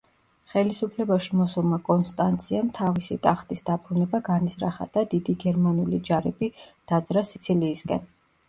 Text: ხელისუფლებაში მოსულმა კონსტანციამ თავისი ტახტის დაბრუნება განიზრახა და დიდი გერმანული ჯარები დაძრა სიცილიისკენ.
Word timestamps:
ხელისუფლებაში 0.51 1.35
მოსულმა 1.41 1.77
კონსტანციამ 1.89 2.71
თავისი 2.77 3.17
ტახტის 3.27 3.63
დაბრუნება 3.69 4.23
განიზრახა 4.31 4.89
და 4.97 5.05
დიდი 5.15 5.39
გერმანული 5.45 6.03
ჯარები 6.11 6.53
დაძრა 6.93 7.29
სიცილიისკენ. 7.35 8.07